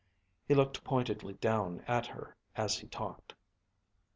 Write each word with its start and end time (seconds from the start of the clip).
He 0.47 0.55
looked 0.55 0.83
pointedly 0.83 1.33
down 1.35 1.81
at 1.87 2.07
her 2.07 2.35
as 2.55 2.79
he 2.79 2.87
talked. 2.87 3.35